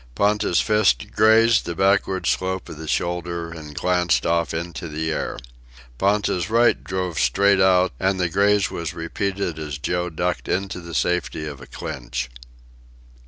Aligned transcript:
Ponta's 0.15 0.59
fist 0.59 1.11
grazed 1.11 1.65
the 1.67 1.75
backward 1.75 2.25
slope 2.25 2.69
of 2.69 2.77
the 2.79 2.87
shoulder, 2.87 3.51
and 3.51 3.75
glanced 3.75 4.25
off 4.25 4.51
into 4.51 4.87
the 4.87 5.11
air. 5.11 5.37
Ponta's 5.99 6.49
right 6.49 6.83
drove 6.83 7.19
straight 7.19 7.59
out, 7.61 7.91
and 7.99 8.19
the 8.19 8.27
graze 8.27 8.71
was 8.71 8.95
repeated 8.95 9.59
as 9.59 9.77
Joe 9.77 10.09
ducked 10.09 10.47
into 10.47 10.79
the 10.79 10.95
safety 10.95 11.45
of 11.45 11.61
a 11.61 11.67
clinch. 11.67 12.31